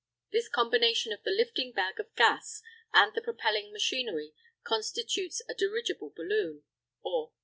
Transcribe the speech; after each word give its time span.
This 0.31 0.49
combination 0.49 1.11
of 1.13 1.21
the 1.21 1.29
lifting 1.29 1.73
bag 1.73 1.99
of 1.99 2.15
gas 2.15 2.63
and 2.91 3.13
the 3.13 3.21
propelling 3.21 3.71
machinery 3.71 4.33
constitutes 4.63 5.43
the 5.47 5.53
dirigible 5.53 6.09
balloon, 6.09 6.63
or 7.03 7.27
airship. 7.27 7.33